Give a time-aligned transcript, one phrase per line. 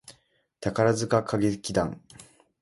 [0.61, 2.01] 宝塚歌劇団